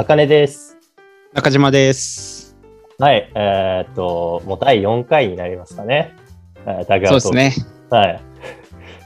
[0.00, 0.76] あかねです。
[1.34, 2.56] 中島です。
[3.00, 6.14] はい、えーっと、もう第4回になりますかね。
[6.66, 7.66] えーダグアそうですね。
[7.90, 8.20] はい。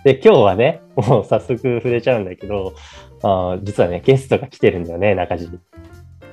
[0.04, 2.74] で、今日はね、もう早速触れちゃうんだけど、
[3.22, 5.58] あー実はね、ゲストが来てるんだよね、中地に。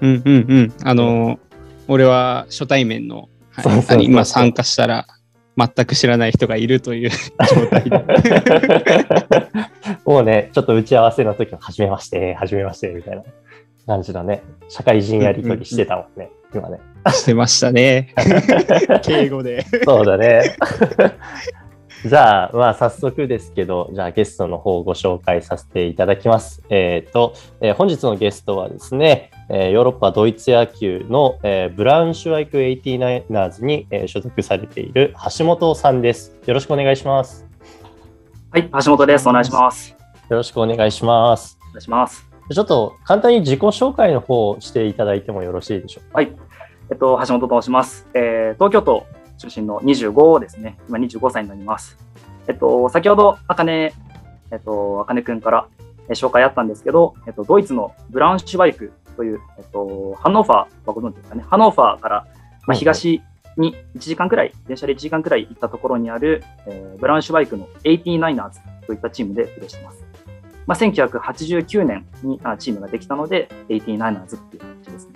[0.01, 0.73] うんうんうん。
[0.83, 1.39] あのー
[1.87, 5.07] 俺は初対面の、はいそうそうそうそうあの今参加したら
[5.57, 7.09] 全く知らない人がいるという
[7.55, 8.03] 状態で。
[10.05, 13.23] もうね、ちょっと打ち合わせの時は、はじめまして、はじめまして、みたいな
[13.89, 16.79] 感じのね、社会人やりとりしてたもんね、今ね。
[17.11, 18.13] してましたね。
[19.01, 19.65] 敬語で。
[19.83, 20.55] そうだね。
[22.05, 26.63] じゃあ、まあ、早速ですけど、じゃあゲストの方をご紹介させていただきます。
[26.69, 36.37] えっ、と、えー本日のゲストはですね、えーヨーロッパドイツ野球の、えーブラウンシュワイク 89ers に、えー所属されている橋本さんです。
[36.45, 37.45] よろしくお願いします。
[38.51, 39.27] はい、橋本です。
[39.27, 39.89] お願いします。
[40.29, 41.57] よろしくお願いします。
[41.69, 42.28] お願いします。
[42.51, 46.17] ちょっと簡単に自己紹介の方をしていただいてもよろしいでしょうか？
[46.17, 46.31] はい、
[46.89, 48.07] えっと、橋本と申します。
[48.13, 49.05] えー東京都
[49.37, 50.77] 出身の25ですね。
[50.89, 51.97] 今25歳になります。
[52.47, 53.93] えっと、先ほど、あかね、
[54.51, 55.67] えっと、あかねくんから、
[56.09, 61.45] えー紹介あったんですけど、えっと、ドイツのブラウンシュバイクという、えっと、ハンノーファーはご存知ですかね？
[61.47, 62.27] ハノーファーから、
[62.65, 63.21] まあ、東
[63.57, 68.51] に1時間くらい、電車で1時間くらい行ったところにある、えーブラウンシュバイクの 89ers
[68.87, 70.03] といったチームでプレーしています。
[70.69, 75.13] まあ、1989年にあチームができたので、89ers っていう感じですね。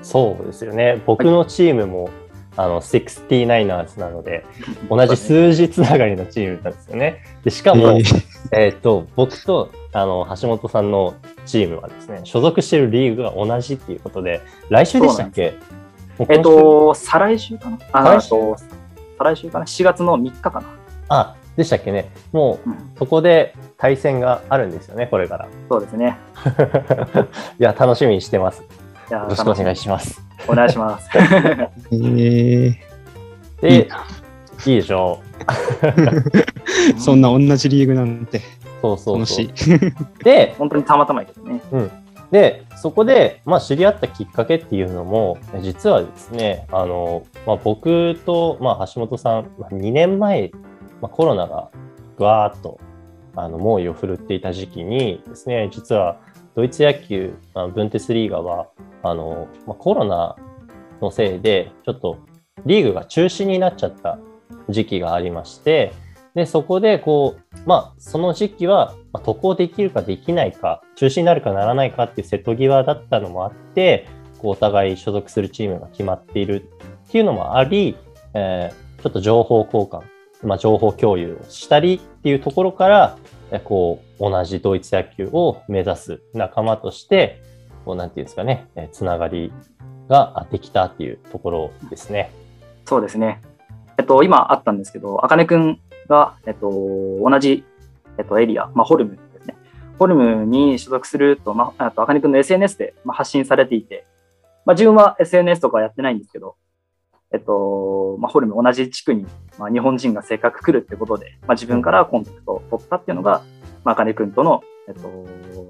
[0.00, 1.02] そうですよね。
[1.04, 2.08] 僕のチームも、
[2.56, 4.46] あの 69ers なので、
[4.88, 7.22] 同じ数字つながりのチームなんですよね。
[7.44, 7.98] でしかも、
[8.50, 11.12] えっと僕とあの橋本さんの
[11.44, 15.52] チームはですね、所属しているリーグが同じっていうことで、来週でしたっけ？
[16.30, 17.78] えっと、再来週かな？
[17.92, 18.02] 再
[19.34, 19.50] 来週？
[19.50, 20.66] かな ?4 月の3日かな
[21.10, 22.08] あ、でしたっけね？
[22.32, 25.48] もううん、そこで対戦があるんですよね、これから。
[25.68, 26.16] そうですね。
[27.58, 28.62] いや、楽しみにしてます。
[29.10, 30.22] よろしくお願いしします。
[30.46, 31.10] お願いします。
[31.18, 32.74] えー
[33.60, 35.20] で、いいいいでしょ
[36.94, 36.94] う。
[36.96, 38.40] そんな同じリーグなんて
[38.80, 39.70] そうそうそう楽し
[40.20, 40.24] い。。
[40.24, 41.60] で、本当にたまたまやけどね。
[42.30, 50.52] で、そこで、まあ、知り合ったきっかけっていうのも、実はですね、あの、まあ、僕と、まあ、橋本さん、まあ2年前、
[51.00, 51.70] まあ、コロナが
[52.16, 52.80] ぐわーっと、
[53.36, 56.18] あの、猛威を振るっていた時期にですね、実は、
[56.54, 57.34] ドイツ野球、
[57.74, 58.68] ブンテスリーガは、
[59.02, 60.36] あの、まあ、コロナ
[61.00, 62.18] のせいで、ちょっと、
[62.66, 64.18] リーグが中止になっちゃった
[64.68, 65.92] 時期がありまして、
[66.34, 74.06] で、そこで、こう、まあ、その時期は、渡航できるかできないか、中止になるかならないかっていう瀬戸際だったのもあって、
[74.38, 76.62] こうお互い所属するチームが決まっている
[77.06, 77.96] っていうのもあり、
[78.34, 80.02] えーちょっと情報交換、
[80.42, 83.18] まあ、情報共有をしたりっていうところから、
[83.64, 87.42] こう、同じドイツ野球を目指す仲間として、
[87.84, 89.52] こう、なんていうんですかね、つながり
[90.08, 92.30] ができたっていうところですね。
[92.84, 93.40] そうですね。
[93.98, 97.64] えっと、今あったんですけど、あかねくんが、えっと、同じ、
[98.16, 99.56] えっと、エリア、まあ、ホルムですね。
[99.98, 104.06] ホルムに所属すると、まあ、あと、あかねくんの SNS で、まあ、発信されていて、
[104.64, 106.56] まあ、自分は SNS とかやってないんですけど、
[107.32, 109.26] えっと、まあ、ホルム同じ地区に、
[109.58, 113.42] まあ、日本人がせっかく来るってことで、まあ、自分からコンタクトを取ったっていうのが、
[113.84, 115.26] まあ、あかねくんとの、えっと、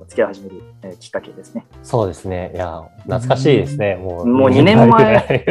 [0.09, 1.67] 付き合い始める、えーきっかけですね。
[1.83, 2.53] そうですね。
[2.55, 3.97] いや、懐かしいですね。
[3.97, 5.45] もう、もう二年前。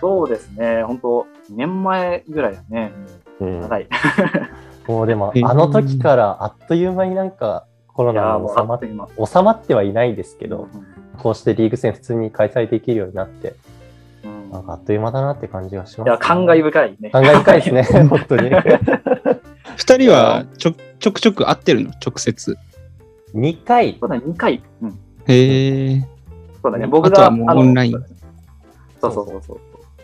[0.00, 0.82] そうですね。
[0.82, 2.92] 本当2年前ぐらいだね。
[3.40, 3.88] うん長い。
[4.86, 9.08] もうでもえ、ーあの時からあっという間になんかコロナも収まっあっという間。
[9.26, 13.56] 収まってはいないですけど、うんこうしてリーグ戦普通に開催できるようになって、うん
[14.50, 17.10] なんかあっという間だなって感じがします、いや、感慨深いね。
[17.10, 18.50] 感慨深いですね、 本当に。
[19.76, 21.90] 二人はちょちょくちょく会ってるの？
[22.04, 22.56] 直接。
[23.34, 24.62] 2回そうだね、2回。
[24.82, 24.98] うん。
[25.26, 26.00] へえ。
[26.62, 27.16] そうだね、うん僕が。
[27.16, 27.92] あとはもうあのオンライン
[29.00, 29.60] そうそうそうそう。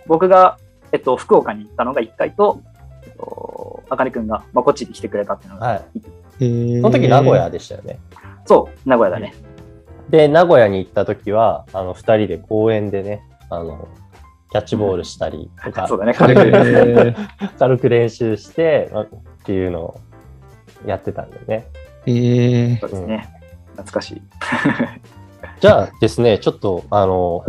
[0.07, 0.59] 僕が、
[0.93, 2.61] えっと、福岡に行ったのが1回と、
[3.07, 5.83] えっと、あかねくんが、まあ、こっちに来てくれたっていうのが、はい。
[6.45, 6.81] へえ。
[6.81, 7.99] その時名古屋でしたよね。
[8.47, 9.33] そう、名古屋だね。
[10.11, 13.89] で、名古屋に行った時は、あの、2人で公園でね、あの、
[14.53, 16.41] キャッチボールしたりとか、 そうだね、へ軽く。
[16.43, 17.15] ー
[17.59, 19.09] 軽く練習して、まっ
[19.45, 20.01] ていうのを
[20.87, 21.67] やってたんだよね。
[22.05, 23.29] へえそうですね。
[23.73, 24.23] 懐かしい。
[25.61, 27.45] じゃあですね、ちょっと、あの、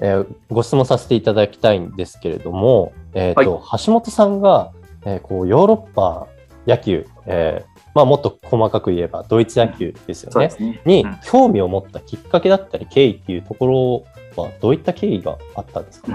[0.00, 4.72] えーご質問させていただきたいんですけれども、えーと橋本さんが、
[5.06, 6.26] えーこうヨーロッパ
[6.66, 10.80] 野球、えーまあ、もっと細かく言えばドイツ野球ですよね、そうですね。
[10.84, 14.04] にうん興味を持ったきっかけだったり経緯っていうところ
[14.36, 16.08] はどういった経緯があったんですか、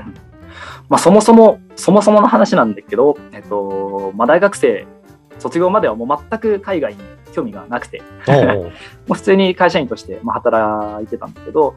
[0.90, 4.88] まあ、そもそも、そもそもの話なんだけど、えっと、まあ、大学生、
[5.38, 7.00] 卒業まではもう全く海外に
[7.32, 8.72] 興味がなくて、 も
[9.10, 11.76] う普通に会社員としてまあ働いてたんだけど、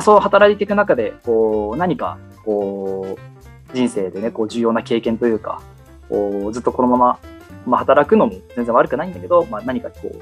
[0.00, 5.60] そう働いていく中で、こう、何か、こう、人生でね、こう、重要な経験というか、
[6.08, 7.18] こう、ずっとこのまま、
[7.66, 10.18] まあ、働くのも全然悪くないんだけど、まあ、何かこう、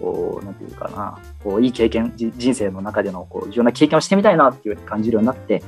[0.00, 5.62] こう、なんていうかな、こう、いい経験、じ人生の中での、こう、重要な経験をしてみたいなっていう感じるようになって、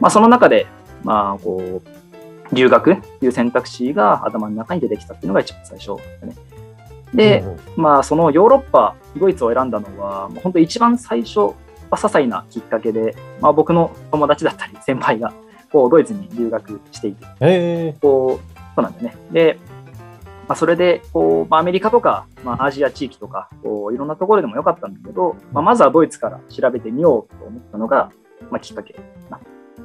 [0.00, 0.66] まあ、その中で、
[1.02, 6.34] まあ、こう、留学っていう選択肢が頭の中に出てきたっていうのが一番最初だね。
[7.14, 11.46] で、うんうんまあ、そのヨーロッパ、ドイツを選んだのは、もう本当一番最初、ま
[11.92, 15.32] あ、些細なきっかけで、まあ、僕の友達だったり先輩が、
[15.72, 19.16] こう、ドイツに留学していて、えこう、そうなんだよね。
[19.30, 19.58] で、
[20.46, 28.10] まあ、それで、こう、まあ、アメリカとか、まあ、アジア地域とか、こう、いろんなところでもよかったんだけど、まあ、まずはドイツから調べてみようと思ったのが、
[28.50, 28.94] まあ、きっかけ。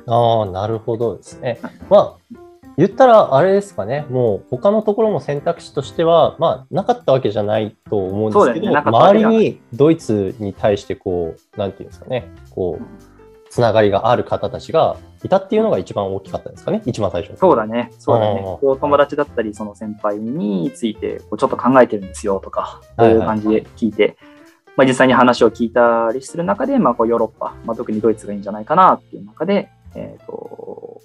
[0.08, 1.60] ああ、なるほどですね。
[1.90, 2.36] まあ、
[2.78, 8.78] 言ったらあれですかね、もう他のところも選択肢としては、まあ、なかったわけじゃないと思うんですけど、ね。
[8.78, 12.84] 周りにドイツに対してこう、なんていうんですかね、こう、
[13.50, 17.38] つながりがある方たちがいたっていうのが一番大きかったんですかね、一番最初。
[17.38, 18.42] そうだね、そうだね。
[18.62, 24.18] こう友達だったり、その先輩について、こうちょっと考えてるんですよとか、こういう感じで聞いて、
[24.76, 31.02] まあ、実際に話を聞いたりする中で、まあ、こうヨーロッパ、まあ、特にドイツがいいんじゃないかなっていう中で、えっ、と、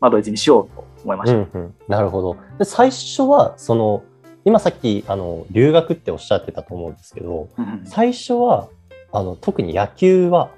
[0.00, 1.36] まあ、ドイツにしようと思いました。
[1.36, 2.36] うんうん、なるほど。
[2.58, 4.02] で最初は、その、
[4.44, 8.68] 今さっき、あの、留学っておっしゃってたと思うんですけど、うん最初は、
[9.12, 10.50] あの、特に野球は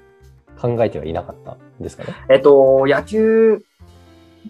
[0.59, 2.13] 考えてはいなかったんですかね？
[2.29, 3.63] えっ、と、野球、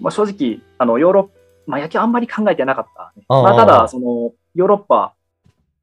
[0.02, 1.30] まあ、正直、あの、ヨーロッパ、
[1.68, 3.26] まあ、野球あんまり考えてなかった、ね。
[3.28, 5.14] あーまあ、ただ、その、ヨーロッパ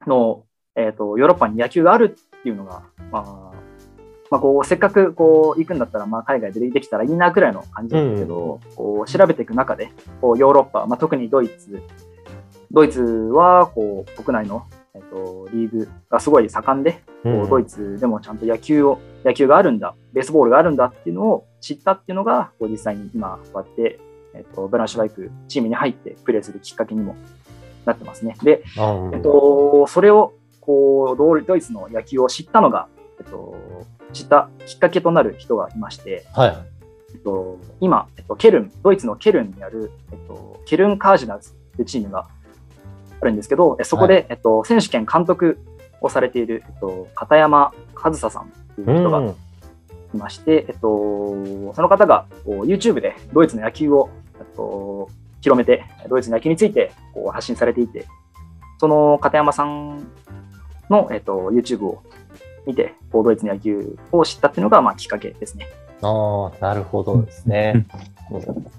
[0.07, 0.45] の、
[0.77, 3.53] えっ、と、ヨーロッパに野球があるっていうのが、まあ、
[4.31, 9.91] まあ、こう、せっかく、こう、行くんだったら、まあ、海外でできたらいいな、くらいの感じだったけど、こう、調べていく中で、
[10.21, 11.83] こう、ヨーロッパ、まあ、特にドイツ、
[12.71, 14.63] ドイツは、こう、国内の、
[14.95, 24.01] えっ、と、リーグがすごい盛んで、こうドイツでもちゃんと野球を、野球があるんだ、ベースボールがあるんだっていうのを知ったっていうのが、こう実際に今、こうやって、
[24.35, 27.17] えっと、ブランシュバイクチームに入ってプレーするきっかけにも
[27.87, 28.37] なってますね。
[28.43, 33.57] で、あえっと、それを、こう、ドドイツの野球を知ったのが、えっと、
[34.13, 36.57] 知ったきっかけとなる人がいまして、はい。
[37.15, 42.27] えっと、今、えっと、ケルン、ドイツのケルンにある、えっと、ケルンカージナルズっていうチームが
[43.23, 45.59] あるんですけど、えそこで、えっと、選手権監督
[46.01, 49.35] をされている、えっと、片山和沙さんっていう人がうん
[50.15, 50.83] いまして、えっと、
[51.75, 55.09] その方がこう YouTube でドイツの野球を、えっと、
[55.41, 58.07] 広めて、ドイツの野球についてこう発信されていて、
[58.79, 60.07] その片山さん
[60.91, 62.03] の、えっと、YouTube を
[62.67, 65.69] 見て、こうドイツの野球を知ったっていうのが、まあ、きっかけですね。
[66.03, 67.87] ああ、なるほどですね。
[68.31, 68.73] うん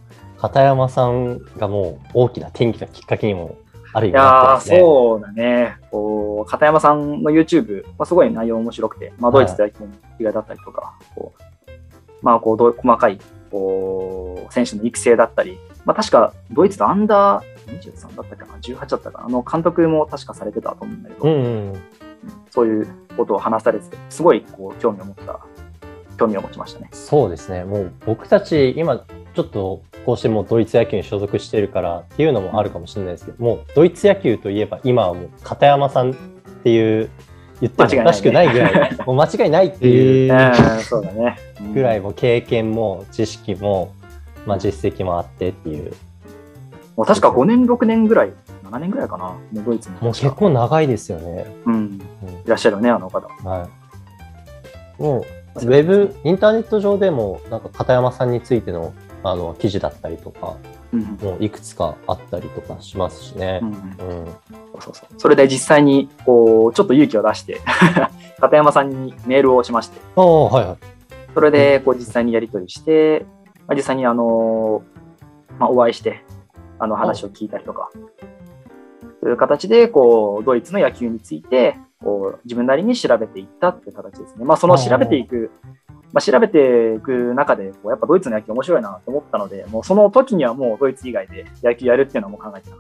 [0.44, 3.56] 片山さんがもう大きな転機のきっかけにも
[3.94, 4.60] ある意味いや。
[4.62, 5.78] そうだね。
[5.92, 11.44] こう、片山さんの YouTube、まあ、すごい内容面白くて、まあ、ドイツと野球の違いだったりとか、こう
[12.24, 13.20] まあ、こう、細かい、
[13.52, 21.74] こう、選手の育成だったり、まあ、確か、ドイツとアンダー23だったかな、18だったかな、あの、監督も確かされてたと思うんだけど、うんうん。
[22.50, 22.88] そういう
[23.18, 25.42] ことを話されてて、すごい、こう、興味を持った、
[26.18, 26.88] 興味を持ちましたね。
[26.94, 27.66] そうですね。
[27.66, 29.04] もう僕たち今
[29.36, 36.16] ちょっとこうしてもうドイツ野球に所属してるからっていうのもあるかもしれないですけど、もうドイツ野球といえば今はもう片山さんっ
[36.64, 37.10] ていう
[37.62, 41.38] 言ってもおかしくないぐらい、 もう間違いないっていうそうだね。
[41.62, 43.94] うんぐらいもう経験も知識も、
[44.46, 45.94] まあ、実績もあってっていう、
[46.96, 48.34] もう確か5年、6年ぐらい、
[48.70, 49.96] 7年ぐらいかな、もうドイツに。
[50.02, 51.46] もう結構長いですよね。
[51.66, 52.02] うん、うん
[52.46, 53.28] いらっしゃるね、あの方。
[53.48, 53.68] は
[55.00, 55.02] い。
[55.02, 55.24] もう、
[55.56, 60.58] ウェブ、インターネット上でも、なんか片山さんについてのあの記事だったりとか、
[60.92, 63.66] うんもういくつかあったりとかしますしねう。
[63.66, 64.26] んうん。
[64.80, 67.62] そうそうそれで実際にこうちょっと勇気を出して
[68.40, 70.78] 片山さんにメールをしましてああ、はいはい。
[71.34, 73.26] それでこう実際にやり取りして、
[73.68, 74.84] まあ、実際にあの、
[75.58, 76.24] まあ、お会いして
[76.78, 77.90] あの話を聞いたりとか
[79.22, 84.46] そういう形でこうドイツの野球についてこう自分なりに調べていったっていう形ですね。
[84.46, 85.50] まあ、その調べていく
[86.14, 92.76] まあ、調べていく中で、こうやっぱドイツの野球面白いなと思ったので、もうその時にはもうドイツ以外で野球やるっていうのはもう考えてた。
[92.76, 92.78] あ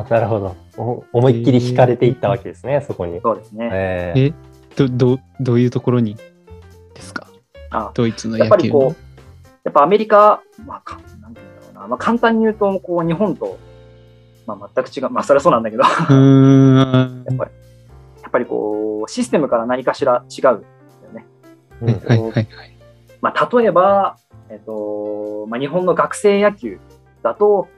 [0.00, 0.56] あ、なるほど。
[0.78, 3.20] お思いっきり惹かれていったわけですね、そこに。
[3.20, 3.68] そうですね。
[3.72, 4.34] えーえ
[4.76, 6.16] どどどういうところに
[6.94, 7.26] ですか？
[7.70, 8.96] あドイツのやっ野球のぱりこう、
[9.64, 13.58] やっぱアメリカ、まあ、かなんていうんだろうな、まあ、簡単に言うと、こう、日本と、
[14.46, 17.50] まあ、全く違う、まあ、それはそうなんだけど、 やっぱり、
[18.22, 20.64] やっぱりこう、システムから何かしら違う。
[21.82, 22.76] うんはいはいはいはい。
[23.20, 24.18] まあ、例えば、
[24.48, 26.78] えっと、まあ、日本の学生野球
[27.22, 27.68] だと、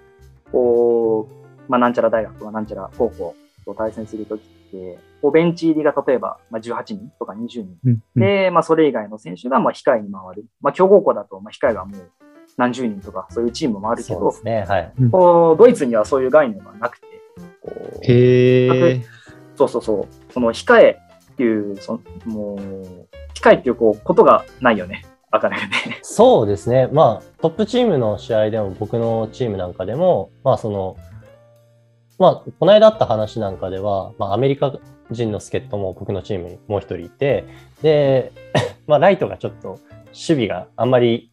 [0.53, 7.79] こう、まあ、なんちゃら大学とかなんちゃら高校と対戦するときって、こうベンチ入りが例えば、まあ、18人とか20人。
[7.85, 10.45] うんうんで、まあ、それ以外の選手がまあ控えに回る。
[10.61, 12.11] まあ、強豪校だとまあ控えがもう
[12.57, 14.65] 何十人とか、そういうチームもあるけどそうで、すね。
[14.69, 14.93] はい。
[15.11, 17.07] こうドイツにはそういう概念がなくて、
[17.63, 19.03] こうへえ。
[19.57, 20.99] そうそうそう、その控え
[21.33, 22.59] っていう、そのもう、
[23.41, 25.99] 控えっていうこうことがないよね、あかねね。
[26.03, 26.89] そうですね。
[26.93, 30.97] まあ、トップチームの試合でも、僕のチームなんかでも、まあ、その、
[32.19, 34.73] まあ、この間あった話なんかでは、まあ、アメリカ
[35.11, 37.45] 人の助っ人も僕のチームにもう一人いて、
[37.83, 38.33] で、
[38.87, 41.31] まあ、ライトがちょっと守備があんまり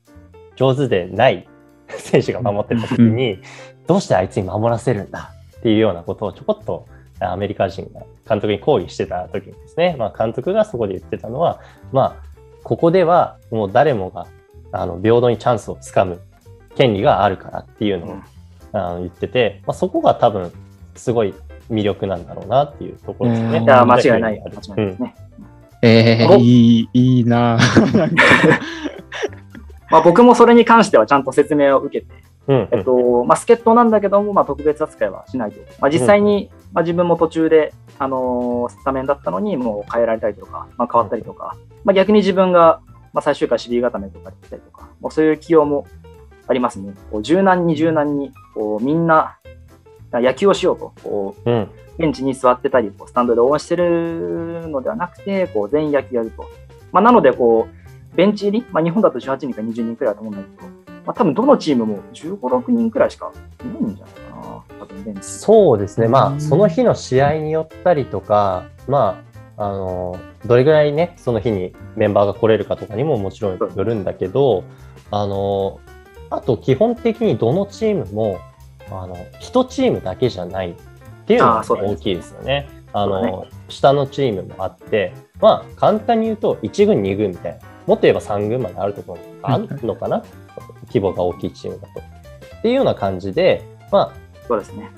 [0.56, 1.48] 上手でない
[1.90, 3.40] 選手が守ってた時に、
[3.88, 6.88] どうしてあいつに守らせるんだっていうようなことをちょこっと
[7.20, 12.24] アメリカ人が監督に抗議してた時にですね、まあ、監督がそこで言ってたのは、まあ、
[12.64, 14.28] ここではもう誰もが
[14.72, 16.20] あの平等にチャンスをつかむ
[16.76, 18.18] 権利があるからっていうのを、
[18.74, 20.52] あの言ってて、まあ、そこが多分
[20.96, 21.34] すごい
[21.72, 23.60] 魅力なんだろうなっていうところですね。
[23.62, 23.86] 間違いない。
[23.86, 25.16] 間違いないですうんね。
[25.82, 27.58] えー、いい、いいな
[29.92, 32.14] まあ、僕もそれに関してはちゃんと説明を受けて、
[32.48, 35.60] うんえっと、まあ、助っ人なんだけども、まあ、特別扱いはしないと。
[35.80, 41.56] まあ、実際に、まあ、自分も途中で、あのースタメンだったのに、もう変えられたりとか、まあ、変わったりとか、
[41.86, 42.82] まあ、逆に自分が、
[43.14, 45.88] まあ、最終回守備固めとかできたりとか、もうそういう起用も
[46.48, 46.94] ありますね。
[47.12, 49.38] こう柔軟に柔軟に、こうみんな
[50.12, 56.46] 野球をしようと、こううんベンチに座ってたり、こうスタンドで応援してるのではなくて、こう全員野球やると。
[56.92, 57.70] まあ、なので、こ
[58.14, 63.32] う、ベンチ入り、まあ、日本だと18人か20人くらいだと思うんだけど、まあ、多分どのチームも15、6人くらいしか
[63.64, 64.64] いないんじゃないかな。
[64.80, 65.22] 多分ベンチ。
[65.24, 66.36] そうですね、まうん。
[66.38, 74.64] あ、その日の試合によったりとか、まあ、あのどれぐらいね、その日にメンバーが来れるかとかにももちろんよるんだけど、
[75.12, 75.80] あの
[76.30, 78.40] あと基本的にどのチームも、
[78.90, 80.76] あの1チームだけじゃないっ
[81.26, 82.68] ていうのが大きいですよね。
[82.92, 90.24] あの下のチームもあって、まあ、簡単に言うと1軍、2軍みたいな、もっと言えば3軍まであるところがあるのかな、
[90.88, 92.00] 規模が大きいチームだと。
[92.00, 94.14] っていうような感じで、まあ、
[94.48, 94.90] そうですね。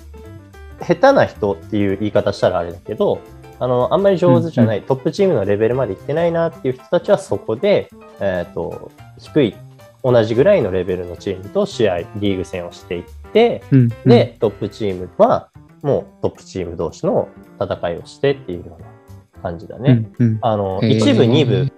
[0.82, 3.20] 下手な人っていう言い方したらあれだけど、
[3.60, 9.56] あの、あんまり上手じゃない、トップチームのレベルまで行ってないなっていう人たちはそこで、えっ、と、低い、
[10.04, 15.50] 同じぐらいのレベルのチームと試合、リーグ戦をしていって、うんで、トップチームは、
[15.82, 20.08] もうトップチーム同士の戦いをしてっていうような感じだね。
[20.20, 21.72] うんうんあの、一部、二部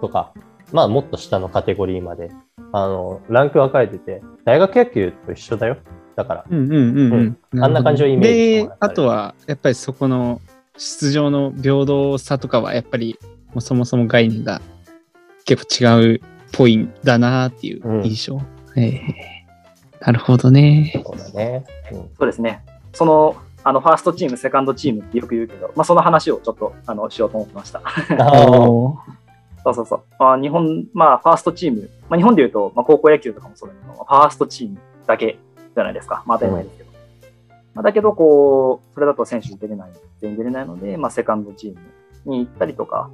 [0.00, 0.32] とか、
[0.72, 2.30] まあもっと下のカテゴリーまで、
[2.76, 5.76] あの、ランク分かれてて、大学野球と一緒だよ。
[6.16, 7.62] だから、うんうんうんうん。
[7.64, 10.40] あんな感じをイメージであとは、やっぱりそこの
[10.76, 13.16] 出場の平等さとかは、やっぱり、
[13.50, 14.60] もうそもそも概念が
[15.44, 18.40] 結構違うっぽいんだなっていう印象。
[18.76, 19.00] ええ
[20.00, 21.00] なるほどね。
[21.06, 21.64] そうだね。
[21.92, 22.64] うんそうですね。
[22.92, 27.80] その、あの、ファーストチーム、セカンドチームってよく言うけど、まあ、その話をちょっと、あの、しようと思ってました。
[29.64, 30.02] そうそうそう。
[30.18, 35.38] まあ、日本、まあ、ファーストチーム、まあ、日本で言うと、まあ、高校野球とかもそうだけど、ファーストチームだけ
[35.74, 36.22] じゃないですか。
[36.26, 36.90] まあ、当たり前ですけど。
[37.74, 39.90] まあ、だけど、こう、それだと選手出れない、
[40.20, 41.80] 全員出れないので、まあ、セカンドチーム
[42.30, 43.10] に行ったりとか、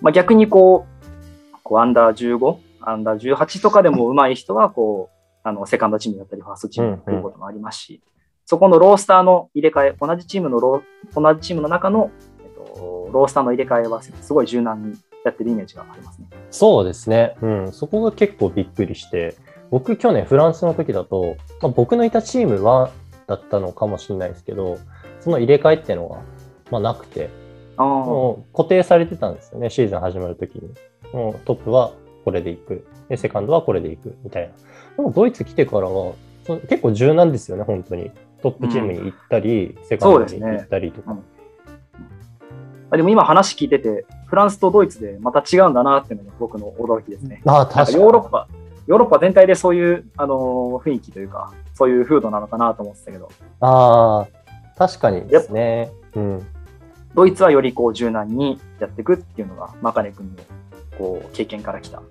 [0.00, 8.00] まあ、逆にこう、こうアンダー15、アンダー18とかでも上手い人は、こう、あの、セカンドチームだったり、ファーストチームということもありますし、
[8.46, 12.10] そこのロースターの入れ替え、同じチームのロー、同じチームの中の、
[12.44, 16.26] えっと、ロースターの入れ替えはすごい柔軟にやってるイメージがありますね。
[16.50, 17.36] そうですね。
[17.40, 17.72] うん。
[17.72, 19.36] そこが結構びっくりして、
[19.70, 22.90] 僕去年フランスの時だと、まあ、僕のいたチームは
[23.26, 24.78] だったのかもしれないですけど、
[25.20, 26.18] その入れ替えっていうのが、
[26.70, 27.30] まあ、なくて、
[27.76, 30.74] ああ、もう固定されてたんですよね、シーズン始まる時に。
[31.12, 31.92] もうトップは
[32.24, 32.86] これでいく。
[33.08, 34.16] で、セカンドはこれでいく。
[34.24, 34.48] みたいな。
[34.96, 36.12] でもドイツ来てからは、
[36.44, 38.10] その結構柔軟ですよね、本当に。
[38.42, 41.12] トップチームに行ったり、セカンドに行ったりとか。
[41.12, 41.16] あ
[42.96, 47.42] でも今話聞いてて、フランスとドイツでまた違うんだなっていうのが僕の驚きですね。
[47.46, 48.02] あ確かに。
[48.02, 48.48] ヨーロッパ、
[48.86, 53.30] ヨーロッパ全体でそういう、あのー雰囲気というか、そういう風土なのかなと思ってたけど、
[53.60, 54.28] ああ、
[54.76, 55.90] 確かにですね。
[56.14, 56.46] うん。
[57.14, 60.42] ドイツはよりこう柔軟にやっていくっていうのが、マカネ君の
[60.98, 62.02] こう経験から来た。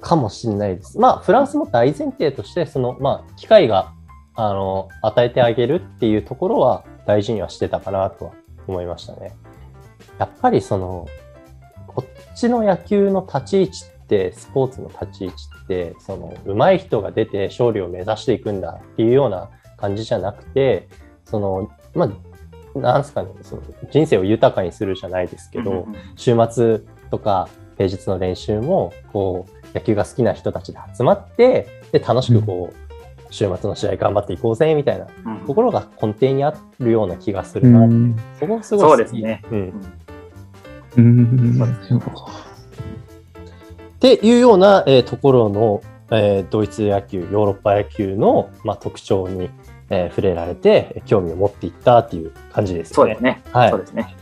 [0.00, 0.98] かもしれないです。
[0.98, 3.92] まあ、フランスも大前提として、その、まあ、機会が、
[4.34, 8.32] あの、与えてあげるっていうところは大事にはしてたかなとは
[8.68, 9.32] 思いましたね。
[10.18, 11.06] やっぱりその、
[11.86, 20.88] こっちの野球の立ち位置って、スポーツの立ち位置って、その、上手い人が出て勝利を目指していくんだっていうような感じじゃなくて、
[21.24, 22.10] その、まあ、
[22.78, 25.94] なんすかね、その人生を豊かにするじゃないですけど、うんうんうん。
[26.16, 35.46] 週末とか平日の練習もこう野球が好きな人たちで集まってで楽しくこう、週末の試合頑張っていこうぜみたいなうん。
[35.46, 38.16] ところが根底にあるような気がするな、うん。
[38.38, 39.42] そこすごい好きそうですね。
[39.50, 39.72] うん
[40.98, 41.58] うん。
[41.58, 42.32] そうなるほど
[43.98, 49.50] っていうような、えーところの、えードイツ野球、ヨーロッパ野球の、まあ、特徴に、
[49.90, 52.94] えー触れられて、興味を持っていったっていう感じですね。
[52.94, 53.42] そうですね。
[53.52, 54.14] はいそうですね。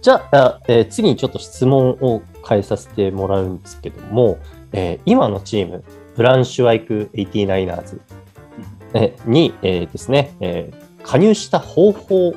[0.00, 4.38] じゃあ、えー次にちょっと質問を変えさせてもらうんですけども、
[4.72, 5.82] えー今のチーム、
[6.16, 7.98] ブランシュワイク 89ers
[8.94, 12.34] えーに、えーですね、えー加入した方法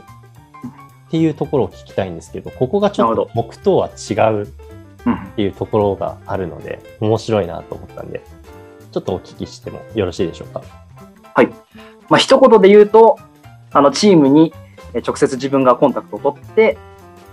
[1.07, 4.47] っていうところを聞きたいんですけど、ここがちょっと僕とは違う
[5.05, 8.21] うんっていうところがあるので、面白いなと思ったんで、
[8.91, 10.61] ちょっとお聞きしてもよろしいでしょうか？
[12.09, 13.17] まあ、一言で言うと、
[13.71, 14.53] あの、チームに
[14.93, 16.77] えー直接自分がコンタクトを取って、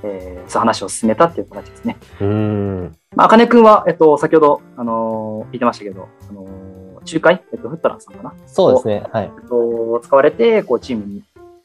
[0.03, 1.97] えーそういう話を進めたっていう形ですね。
[2.21, 2.97] うーん。
[3.17, 6.55] まあ、あかねくんは、えっと、先ほど、あのー言ってましたけど、あのー
[7.07, 9.05] 仲介、えっと、フットランさんかな、そうですね。
[9.13, 9.25] はい。
[9.25, 11.23] えっと、使われて、こう、チームに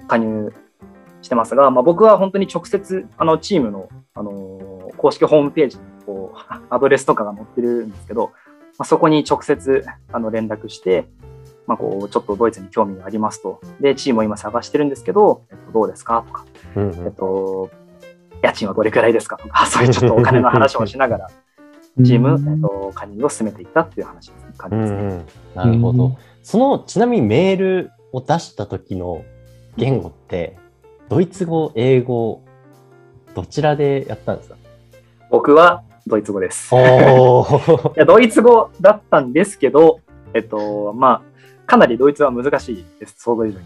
[0.08, 0.54] 加入
[1.22, 6.38] してますが、まあ、僕は本当に直接、あの、チームの、あのー公式ホームページに、こう、
[6.70, 8.32] アドレスとかが載ってるんですけど、
[8.78, 11.08] まあ、そこに直接、あの、連絡して、
[11.66, 13.62] まあ、こう、ちょっとドイツに興味がありますと。
[13.80, 16.46] で、チームを今探してるんですけど、えっと、どうですかとか、
[16.76, 17.70] うんえっと、
[18.42, 21.28] 家賃はどれくらいですかとか、 そういうちょっとお金の話をしながら、
[22.04, 24.54] チーム、えっと、加入を進めていったっていう話ですね。
[24.58, 25.26] 感うんじですね。
[25.56, 25.72] うん。
[25.72, 26.18] なるほど。
[26.44, 29.24] その、ちなみにメールを出した時の
[29.78, 30.58] 言語って、
[31.10, 32.44] ドイツ語、英語、
[33.36, 34.56] どちらでやったんですか？
[35.30, 36.74] 僕はドイツ語です。
[36.76, 36.78] い。
[37.96, 40.00] やドイツ語だったんですけど、
[40.34, 41.30] えっと、まあ、
[41.66, 43.66] かなりドイツは難しいです、想像以上に。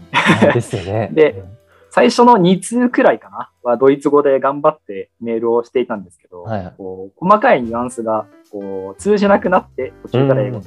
[0.54, 1.10] ですよね。
[1.14, 1.44] で
[1.90, 10.64] 最初の2通くらいかなはドイツ語で頑張ってメールをしていたんですけど、はいはいこう細かいニュアンスがこう通じなくなって途中から英語に。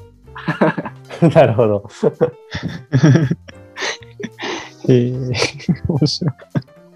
[1.36, 1.90] なるほど。
[4.88, 5.12] へえ、
[5.88, 6.34] 面白い。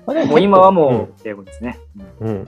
[0.06, 1.80] まあでもう今はもう英語ですね。
[2.20, 2.48] うん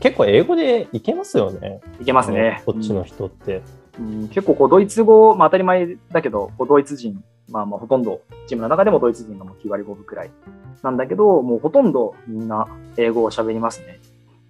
[0.00, 1.80] 結構英語でいけますよね。
[2.00, 2.62] いけますね。
[2.64, 3.62] こっちの人って。
[3.98, 10.30] うん結構こうドイツ語、まあ、当たり前だけど、こうドイツ人、まあ、まあほとんどチームの中でもドイツ人がもう9割5分くらい
[10.82, 14.00] なんだけど、もうほとんどみんな英語を喋りますね。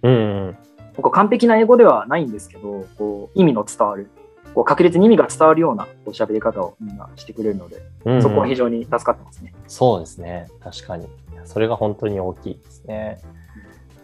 [0.03, 0.17] うんう
[0.51, 0.57] ん。
[0.97, 4.09] こう完璧な英語ではないんですけど、こう意味の伝わる、
[4.55, 9.53] こう確実に意味が伝わるようなこう喋り方をみんなしてくれるので、うんうんそこは非常に助かってますね。
[9.67, 10.47] そうですね。
[10.63, 11.07] 確かに。
[11.43, 13.19] それが本当に大きいですね。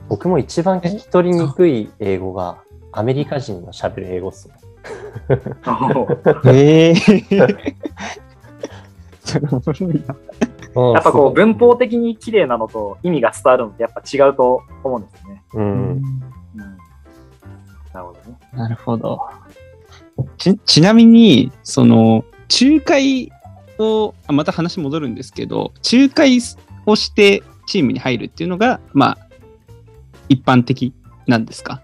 [0.10, 2.58] 僕も一番聞き取りにくい英語が
[2.92, 4.56] アメリカ人の喋る英語っすね。
[6.46, 6.94] へえ。
[10.76, 15.44] やっぱこう文法的に綺麗なのと意味が伝わるのってやっぱ違うと思うんですよね。
[15.54, 15.64] うん。
[15.64, 16.02] うん、
[17.94, 18.40] なるほどね。
[18.54, 19.22] なるほど。
[20.38, 22.24] ちちなみに、その、
[22.62, 23.32] 仲介
[23.80, 26.40] を、あまた話戻るんですけど、仲介
[26.86, 29.18] をしてチームに入るっていうのが、まあ、
[30.30, 30.94] 一般的
[31.28, 31.82] なんですか？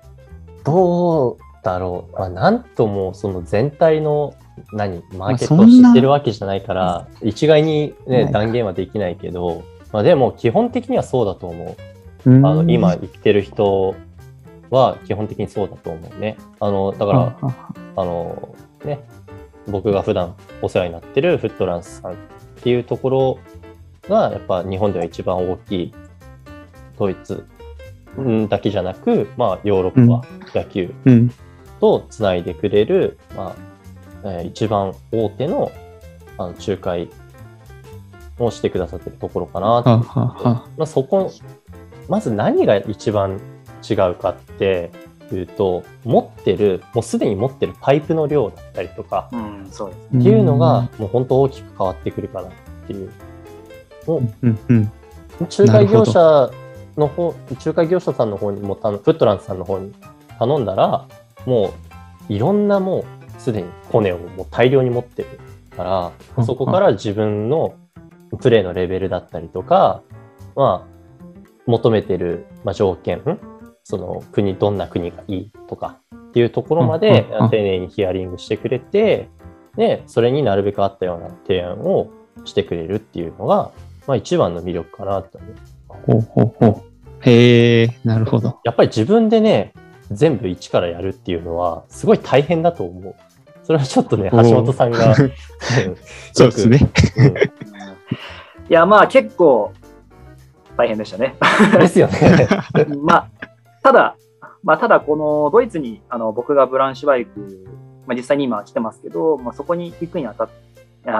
[0.63, 2.19] どうだろう。
[2.19, 4.35] まあ、なんともその全体の
[4.73, 11.77] 何、マーケットを知ってるわけじゃないから、一概に、ね、はい断言はできないけど、まあ、でも基本的にはそうだと思
[12.25, 12.43] う。
[12.45, 13.95] ああの今生きてる人
[14.69, 16.37] は基本的にそうだと思うね。
[16.59, 17.37] あのだから、
[17.95, 18.99] あのね、
[19.67, 22.15] 僕が普段お世話になってるフットランスさんっ
[22.63, 23.39] ていうところ
[24.09, 25.93] がやっぱ日本では一番大きい
[26.97, 27.45] ドイツ
[28.17, 31.31] うんだけじゃなく、まあ、ヨーロッパ野球うん。
[31.79, 33.55] とつないでくれる、まあ
[34.23, 35.71] えー一番大手の
[36.39, 37.09] あの仲介
[38.39, 39.89] をしてくださってるところかなと
[40.77, 41.31] まあ、そこ、
[42.09, 43.39] まず何が一番
[43.87, 44.91] 違うかって
[45.31, 49.99] いうと、持ってる、もうすでに持ってるパイプの量だったりとか、うん、そうです。
[50.19, 52.51] っていうのが、もう本当大きく変わってくるかなっ
[52.87, 53.11] ていう。
[54.05, 54.91] もううんうん。
[55.39, 56.51] 仲介業者
[56.97, 59.93] の方、仲介業者さんの方にも、たフットランスさんの方に
[60.39, 61.07] 頼んだら、
[61.45, 61.73] も
[62.29, 65.29] ういろんなもうすでにコネをもう大量に持ってる
[65.75, 67.75] から、うんそこから自分の
[68.41, 70.01] プレーのレベルだったりとか、
[70.55, 71.21] まあ、
[71.65, 73.39] 求めてる、まあ、条件、ん
[73.89, 79.29] その国、どんな国がいいとかっていうところまで丁寧にヒアリングしてくれて、
[79.77, 82.09] で、それになるべく合ったような提案を
[82.43, 83.71] してくれるっていうのが、
[84.05, 85.37] まあ一番の魅力かなと
[86.05, 86.21] 思う。
[86.21, 86.91] ほうほうほう。
[87.21, 88.59] へえ、なるほど。
[88.65, 89.71] やっぱり自分でね、
[90.11, 93.15] 全部一からやるっていうのは、すごい大変だと思う。
[93.63, 95.15] それはちょっとね、橋本さんが、
[96.33, 96.79] そうですね。
[97.15, 97.33] うん
[98.69, 99.71] いや、まあ結構
[100.77, 101.35] 大変でしたね。
[101.79, 102.47] ですよね。
[103.01, 103.29] まあ、
[103.83, 104.15] ただ、
[104.63, 107.65] まあ、ただこのドイツにあの僕がブランシュバイク、
[108.05, 110.53] まあ、実際に今来てますけど、まあ、そこに行くにあたって、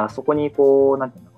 [0.09, 1.37] そこにこう、なんていうんだろ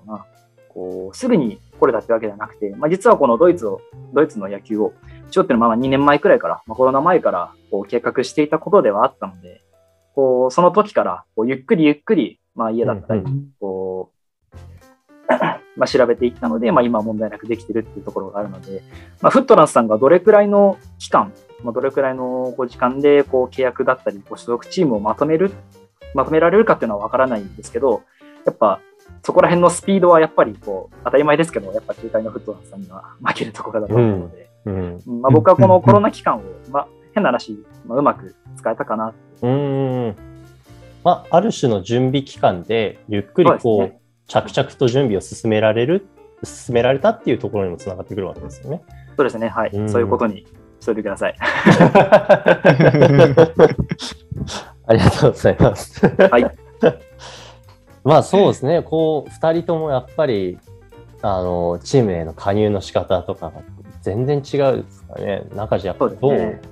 [0.72, 3.80] こうすぐに来れたってわけではなくて、まあ、実はこのドイツを、
[4.14, 4.92] ドイツの野球を、
[5.30, 9.62] ちょっとのまま2年前くらいから、まあ、コロナ前からこう計画していたことではあったので、
[10.14, 13.22] こうその時からこうゆっくりゆっくり、まあ、家だったり、
[13.58, 13.89] こう、
[15.80, 18.82] まあ、調べていったので、まあ、今問題なくできてるっていうところがあるので、
[19.22, 21.32] まあ、フットランスさんがどれくらいの期間、
[21.64, 25.52] まあ、どれくらいの時間でこう契約だったり、こう所属チームをまとめる、
[26.14, 28.02] まとめられるかっていうのはわからないんですけど、
[28.44, 28.82] やっぱ
[29.22, 40.16] そこら辺のスピードはやっぱりこう当たり前ですけど、やっぱ中海のフットランスさんには負けるところだと思うので、うんうん、まあ、僕はこの コロナ期間を、まあ、変な話、まあ、うまく使えたかなうん。
[41.02, 43.99] まあ、ある種の準備期間でゆっくりこう、ね、
[44.30, 46.06] 着々と準備を進められる
[46.44, 48.82] 進められたっていうところにもつながってくるわけですよね。
[49.16, 50.46] そうですねはい、そういうことに
[50.80, 51.34] しといてください。
[54.86, 56.06] ありがとうございます。
[56.06, 56.50] はい
[58.04, 60.58] まあそうですね、こう、2人ともやっぱり、
[61.20, 63.52] あの、チームへの加入の仕方とか
[64.00, 65.42] 全然違うですかね。
[65.54, 66.62] 中地やっぱどう、ね、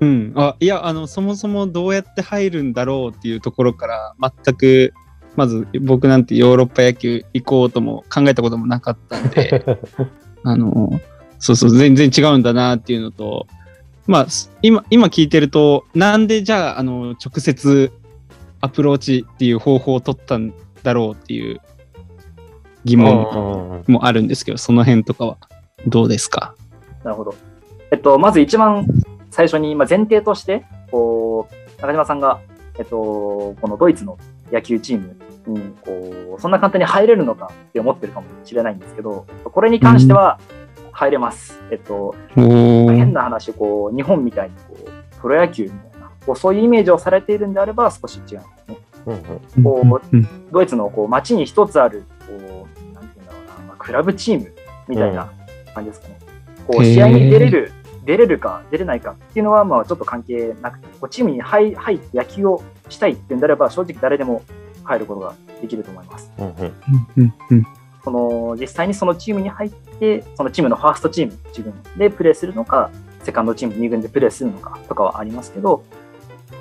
[0.00, 4.92] うん、あいやあのそもそもどうやって入るんだろうっていうところから全く
[5.36, 9.64] まず僕なんてヨーロッパ野球行こうとも考えたこともなかったんで
[10.44, 11.00] あの
[11.38, 13.46] そうそう全然違うんだなっていうのと
[14.06, 14.26] まあ
[14.62, 17.92] 今今聞いてるとなんでじゃああの直接
[18.60, 21.60] アプローチっていう方法を取ったんだろうっていう
[22.84, 25.36] 疑問もあるんですけど、その辺とかは
[25.86, 26.54] どうですか？
[27.04, 27.34] なるほど。
[27.90, 28.86] えっと、まず一番
[29.30, 32.40] 最初に、まあ、前提として、こう、中島さんが、
[32.78, 34.18] えっと、このドイツの
[34.52, 40.38] 野球チームに、こう、そんな簡単に入れるのかって思ってるかもしれないんですけど、これに関しては
[40.92, 41.58] 入れます。
[41.68, 45.92] うん、えっと、変な話、こう、日本みたいに、こう、プロ野球みたいな
[46.26, 48.38] こうそういうイメージをされているんであれば少し違うんです
[48.68, 48.78] ね。
[49.06, 54.52] うんこうドイツのこう街に一つあるこうなんていうんだろうな、まあ、クラブチーム
[54.86, 55.32] みたいな
[55.74, 56.18] 感じですかね。
[56.68, 57.72] こう試合に出れる
[58.04, 64.42] 出れるか出れないかっていうのはまあちょっと関係なくてこうチームに入入って野球をしたいっていうんであれば正直誰でも
[64.84, 66.30] 入ることができると思います。
[68.04, 72.90] その実際にそのチームに入ってそのチームのファーストチーム自分でプレーするのか
[73.22, 75.84] セカンドチーム2軍でプレーするのかとかはありますけど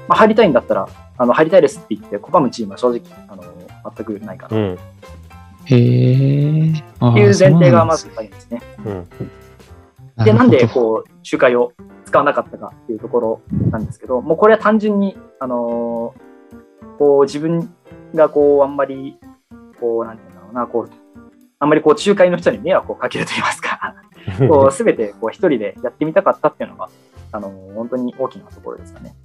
[0.08, 3.43] まあ、入りたいんだったら、あの入りたいですって言って拒むチームは正直、あの
[3.95, 4.58] 全くないかな。
[4.58, 4.77] うん、へ
[5.69, 6.71] え。
[6.71, 8.62] っていう前提がまずありますね。
[8.86, 9.08] うん、
[10.23, 11.73] で、なんでこう、仲介を
[12.05, 17.73] 使わなかったかっていうところなんですけど、もうこれは単純に、あのー、こう自分
[18.13, 19.17] がこう、あんまり、
[19.79, 20.89] こう、なんていうんだろうな、こう、
[21.60, 23.95] あんまりこう、仲介の人に迷惑をかけると言いますか、
[24.47, 26.89] こう、すべてこう一人でやってみたかったっていうのが、
[27.31, 29.15] あのー、本当に大きなところですかね。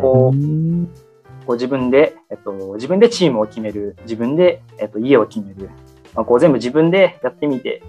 [0.00, 1.08] こう
[1.48, 5.70] こう自分で、えっと、自分でチームを決める、自分で、えっと、家を決める、
[6.14, 7.82] まあ、こう全部自分でやってみて、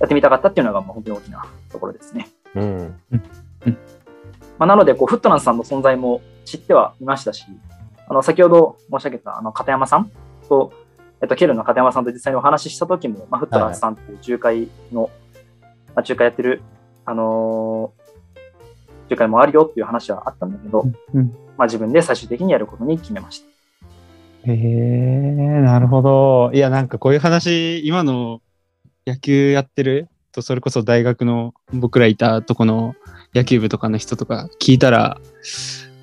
[0.00, 2.28] やってみたかったっていうのが、まあ、本当に大きなところですね。
[2.54, 3.00] うん
[4.58, 7.44] まあ、なのでこう、フットナンスさんの存在も知ってはいましたし、
[8.08, 10.10] あの先ほど申し上げたあの片山さん
[10.48, 10.72] と、
[11.22, 15.16] えっと、ケルの片山さんと実際にお話しした時も、まあ、フットナンスさんっていう仲介の、はい、ま
[15.96, 16.62] あ、仲介やってる、
[17.04, 17.92] あの
[19.10, 20.84] いう会もあるよっていう話はあったんだけど、
[21.14, 23.46] うん、まあ、自分で最終的にやることに決めました。
[24.50, 26.50] へえなるほど。
[26.54, 28.40] いや、なんかこういう話、今の
[29.06, 30.08] 野球やってる？
[30.32, 32.94] と、それこそ大学の僕らいたとこの
[33.34, 35.20] 野球部とかの人とか聞いたら、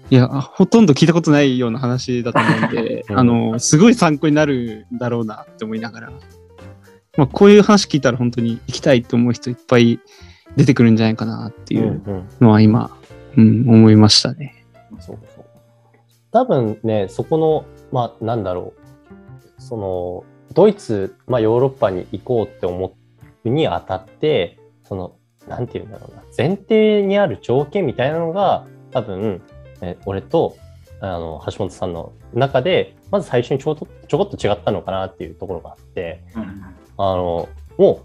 [0.10, 6.12] いや、ほとんど聞いたことないような話だと思うんで、 あの、すごい参考になるんだろうなって思いながら、
[7.18, 10.00] まあ、こういう話聞いたら本当に行きたいと思う人いっぱい
[10.56, 12.02] 出てくるんじゃないかなっていう
[12.40, 12.96] のは今、
[13.36, 14.66] うん、思いましたね。
[15.00, 15.46] そうそう。
[16.32, 18.74] 多分ね、そこの、まあ、なんだろ
[19.60, 20.24] う、その、
[20.58, 22.96] ドイツ、まあ、ヨーロッパに行こうって思
[23.46, 25.16] うにあたって、その、
[25.48, 29.44] なんていうんだろうな、前提にある条件みたいなのが、多分、
[29.82, 30.58] え俺と、
[31.00, 36.64] あの、橋本さんの中で、まず最初にちょとちょこっと違ったのかなっていうところがあって、うん、
[36.98, 38.02] あの、も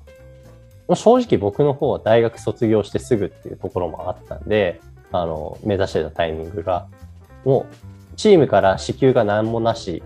[0.88, 6.86] う、正直僕の方は大学卒業してすぐっていうところもあったんで、あの、目指してたタイミングが、
[7.46, 7.64] も
[8.12, 10.02] う、チームから支給が何もなし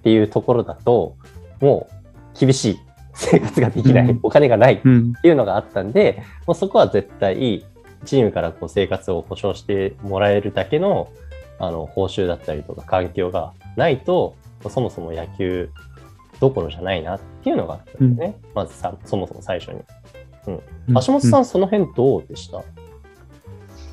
[0.00, 1.16] っていうところだと、
[1.60, 1.88] も
[2.34, 2.78] う、厳しい。
[3.18, 4.88] 生活ができない、うん、お金がないって
[5.26, 7.64] いうのがあったんで、もうそこは絶対、
[8.04, 11.08] チームからこう生活を保障してもらえるだけの、
[11.58, 14.36] あの、報酬だったりとか環境がないと、
[14.68, 15.70] そもそも野球
[16.40, 18.38] どころじゃないなっていうのがあったんですね。
[18.42, 19.80] うん、まずさ、そもそも最初に。
[20.48, 20.60] うん。
[20.94, 22.58] 橋本さん、その辺どうでした？
[22.58, 22.64] そ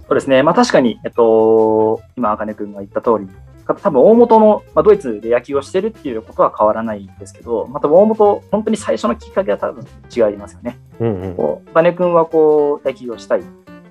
[0.09, 0.43] うですね。
[0.43, 3.29] まあ確かに、えっと、今、あかねくんが言った通り、
[3.65, 10.77] 多分大元の、まあ、ドイツで野球をしてるっていうことは変わらないんですけど、まあ、多分大元、本当に最初のきっかけは多分違いますよね。
[10.99, 11.35] うんうん。
[11.35, 13.43] こう、金君はこう、野球をしたいっ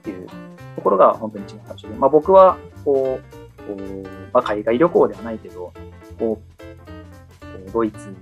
[0.03, 0.27] ていう
[0.77, 5.73] ところが本当に一番最初で、まあ、僕はこう、こうまあ、海外旅行ではないけど、
[6.19, 6.41] こ
[7.69, 8.15] う、ドイツ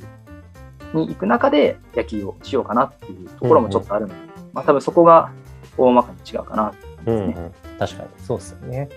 [0.95, 4.15] に行く中で野球をしようかなっていうところもちょっとあるので、
[4.53, 5.33] まあ、多分そこが
[5.77, 6.73] 大まかに違うかな。
[7.07, 7.35] うんうん。
[7.79, 8.89] 確かに、そうですよね。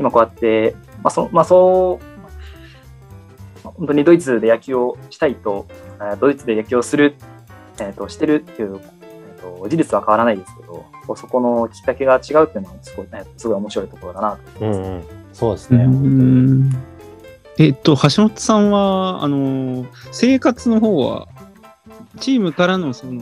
[0.00, 2.20] 今こうやって、まあそまあ、そう、
[3.62, 5.66] まあ本当にドイツで野球をしたいと、
[6.00, 7.14] えードイツで野球をする、
[7.78, 14.88] えー、としてるっていう、えー、と事実は変わらないですけど、そこのきっかけが違うっていうのはすごい、ね、すごい面白いところだなと思います。
[14.88, 15.04] うんうん。
[15.34, 15.84] そうですうね。
[15.86, 16.70] ん
[17.58, 21.28] えっと、橋本さんは、あの、生活の方は、
[22.18, 23.20] チームからのその、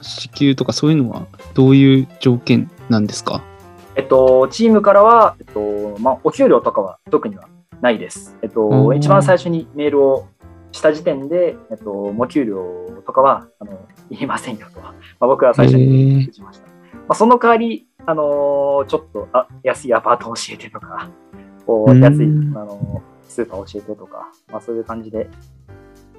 [0.00, 3.42] 支給とかそういうのはどういう条件なんですか？
[3.94, 7.48] えっと、チームからは、えっとまあ、お給料とかは特には
[7.80, 8.36] ないです。
[8.42, 10.28] えっと、うん一番最初にメールを
[10.72, 13.72] した時点で、えっと、お給料とかはあの
[14.10, 16.66] いりませんよと、まあ、僕は最初にへーしました。
[16.66, 16.72] ま
[17.08, 21.08] あ、その代わり、あのーちょっとあ安いアパート教えてとか、
[21.66, 25.28] こううん安い、あのースーパー教えてとか、まあ、そういう感じで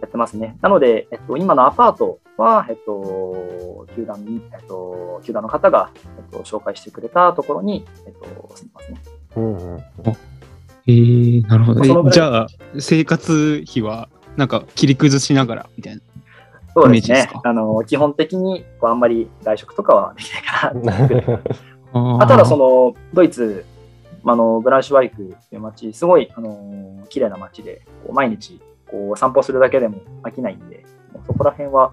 [0.03, 0.57] やってますね。
[0.61, 9.01] なので、えっと、今のアパートは、えっと、球団に、えっと、球団の方が、えっと、紹介してくれたところに、えっと、住んでますね。
[9.37, 9.83] うんうん。
[10.87, 12.09] えー、なるほど。
[12.09, 12.47] じゃあ、
[12.79, 16.01] 生活費は、なんか切り崩しながらみたいな。
[16.75, 21.39] そうですイメージですあの、基本的に、こうあんまり外食とかはできないかな。
[21.95, 23.63] ああただ、その、の、ドイツ、
[24.25, 28.59] あの、ブランシュワイクっていう街、すごい、あの、綺麗な街で、こう毎日、
[28.93, 31.91] こう、散歩するだけでも飽きないんで、もうそこら辺は、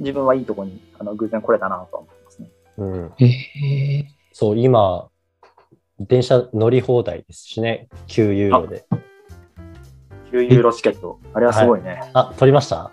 [0.00, 2.50] 自分はいいとこに、あの、偶然来れたなとは思いますね。
[2.78, 3.12] うん。
[3.20, 5.08] えー、そう、今、
[6.00, 7.88] 電車乗り放題ですしね。
[8.08, 8.84] 9ユーロで。
[10.32, 12.00] 9ユーロチケット、あれはすごいね。
[12.14, 12.90] あ、取りました？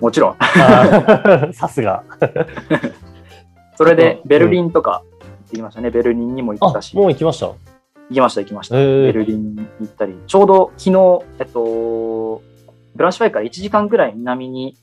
[0.00, 0.36] もちろん。
[1.52, 2.04] さすが。
[3.76, 5.90] それでう、んベルリンとか行ってきましたね。
[5.90, 7.52] ベルリンにも行あったし、、もう行きました。
[8.10, 8.78] 行きました、行きました。
[8.78, 12.42] へーベルリンに行ったり、ちょうど昨日、えっと、
[12.94, 14.76] ブランシュバイから1時間ぐらい南に、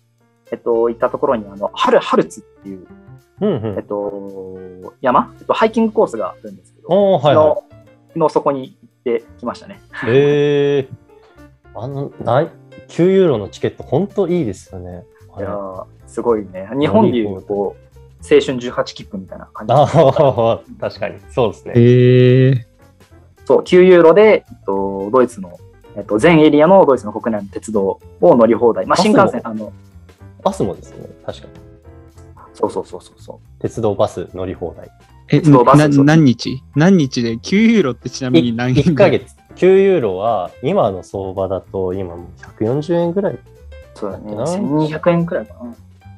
[0.52, 2.88] えっと、行ったところに、あの、ハル、ハルツっていう、
[3.42, 3.84] うんうんえっ。
[3.84, 9.80] と、山、えっと、ハイキングコースがあるんですけど、おー、はいは昨日、昨日そこに行ってきましたね。
[9.92, 10.06] い。
[10.08, 12.50] えー、あの、ない
[12.88, 15.04] 9ユーロのチケット、本当いいですよね。
[15.38, 16.70] いやーすごいね。
[16.78, 19.74] 日本でいう、こう、青春18切符みたいな感じ。
[20.80, 22.68] 確かに、そうですえね。
[22.68, 22.71] ー、
[23.46, 25.58] そう、9ユーロで、えっと、ドイツの、
[25.96, 28.86] えっと、全エリアのドイツの国内の鉄道を乗り放題。
[28.86, 29.72] まあ、新幹線、あの、
[30.44, 31.54] バスもですね、確かに。
[32.54, 33.62] そうそうそうそうそう。
[33.62, 34.90] 鉄道バス乗り放題。
[35.30, 36.62] え、鉄道バスな何日？
[36.76, 39.36] 何日で？9ユーロってちなみに何円1ヶ月。
[39.56, 42.28] 9ユーロは、今の相場だと、今もう
[42.64, 43.40] 140円ぐらい。
[43.96, 44.36] そうだね。
[44.36, 45.76] な1200円くらいかな。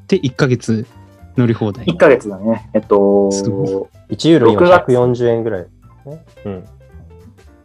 [0.07, 0.85] で1ヶ月
[1.37, 1.85] 乗り放題。
[1.85, 2.69] 1ヶ月だね。
[2.73, 5.67] えっと、すご1ユーロ今6月140円ぐらい。
[6.05, 6.63] ね、うん。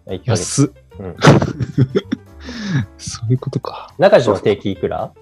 [0.09, 0.63] 1ヶ月。
[0.63, 0.71] 安っ。
[1.01, 1.17] うん
[2.99, 3.93] そういうことか。
[3.99, 5.13] 中島定期いくら？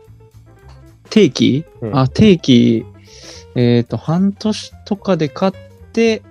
[1.10, 2.84] 定期、うんあ、定期、
[3.54, 5.52] えっ、と、半年とかで買っ
[5.92, 6.22] て、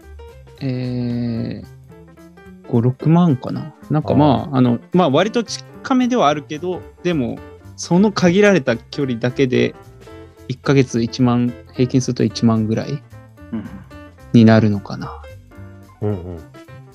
[0.59, 3.73] えー、5、6万かな。
[3.89, 7.39] なんかまあ、あの、まあ割と近めではあるけど、でも、
[7.77, 9.75] その限られた距離だけで、
[10.49, 13.65] 1ヶ月1万、平均すると1万ぐらいうん
[14.33, 15.21] になるのかな。
[16.01, 16.39] うんうん。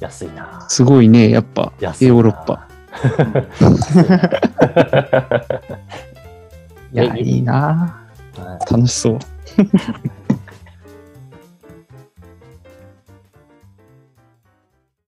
[0.01, 0.65] 安いな。
[0.69, 2.67] すごいね、やっぱ、ヨーロッパ。
[6.93, 7.97] いや、えいいな
[8.37, 9.19] はい楽しそう。